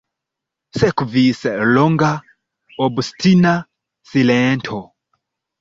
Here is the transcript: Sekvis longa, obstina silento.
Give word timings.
Sekvis 0.83 1.41
longa, 1.75 2.09
obstina 2.87 3.55
silento. 4.15 4.85